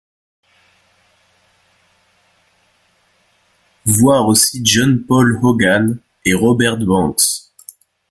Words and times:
Voir 3.85 4.27
aussi 4.27 4.61
John 4.65 5.05
Paul 5.07 5.37
Hogan 5.43 5.99
et 6.25 6.33
Robert 6.33 6.77
Banks. 6.79 7.53